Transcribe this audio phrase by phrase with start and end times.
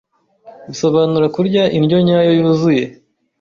[0.67, 2.83] bisobanura kurya indyo nyayo yuzuye,